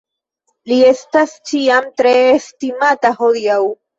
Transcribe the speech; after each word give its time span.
Li 0.71 0.77
estas 0.91 1.35
ĉiam 1.51 1.85
tre 2.01 2.13
estimata 2.39 3.15
hodiaŭ. 3.23 3.63